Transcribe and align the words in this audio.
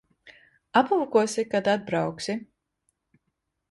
Aplūkosi, 0.81 1.47
kad 1.53 1.71
atbrauksi. 1.77 2.39